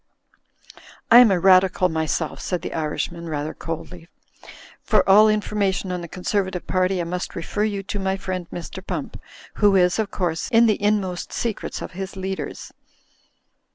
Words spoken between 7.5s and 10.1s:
you to my friend, Mr. Pump, who is, of